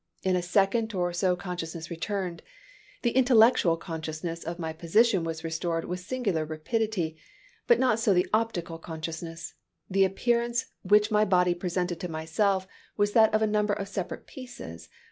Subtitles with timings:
[0.23, 2.41] In a second or so consciousness returned.
[3.03, 7.17] The intellectual consciousness of my position was restored with singular rapidity,
[7.67, 9.53] but not so the optical consciousness.
[9.91, 12.65] The appearance which my body presented to myself
[12.97, 14.89] was that of a number of separate pieces.